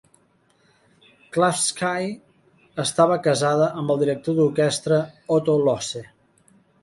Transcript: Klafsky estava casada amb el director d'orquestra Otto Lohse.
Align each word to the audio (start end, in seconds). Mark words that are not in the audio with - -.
Klafsky 1.35 2.07
estava 2.85 3.19
casada 3.29 3.67
amb 3.81 3.95
el 3.95 4.01
director 4.05 4.39
d'orquestra 4.39 5.01
Otto 5.39 5.59
Lohse. 5.69 6.05